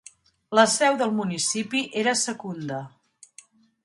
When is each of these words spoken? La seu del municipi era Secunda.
La 0.59 0.63
seu 0.75 0.95
del 1.01 1.11
municipi 1.19 1.81
era 2.05 2.15
Secunda. 2.21 2.81